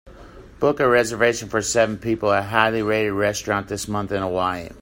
[0.59, 4.69] Book a reservation for seven people at a highly rated restaurant this month in Hawaii